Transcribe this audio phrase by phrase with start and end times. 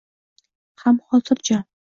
[0.85, 1.65] Ham xotirjam.